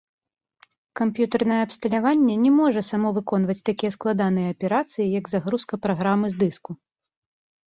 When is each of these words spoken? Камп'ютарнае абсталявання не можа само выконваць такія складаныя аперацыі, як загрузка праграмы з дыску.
Камп'ютарнае 0.99 1.59
абсталявання 1.65 2.37
не 2.45 2.51
можа 2.61 2.81
само 2.91 3.07
выконваць 3.19 3.57
такія 3.69 3.91
складаныя 3.97 4.47
аперацыі, 4.55 5.09
як 5.19 5.25
загрузка 5.37 5.73
праграмы 5.87 6.27
з 6.35 6.43
дыску. 6.43 6.71